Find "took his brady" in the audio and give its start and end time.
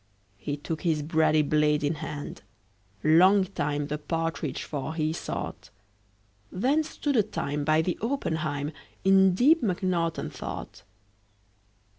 0.57-1.43